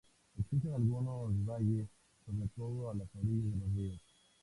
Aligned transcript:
Existen 0.35 0.73
algunos 0.73 1.29
valles, 1.45 1.87
sobre 2.25 2.47
todo 2.55 2.89
a 2.89 2.95
las 2.95 3.07
orillas 3.13 3.51
de 3.51 3.57
los 3.59 3.75
ríos. 3.75 4.01